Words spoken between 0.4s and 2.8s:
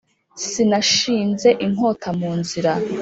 Sinashinze inkoto mu nzira